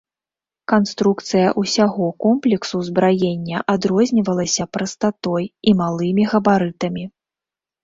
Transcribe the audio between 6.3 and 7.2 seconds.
габарытамі.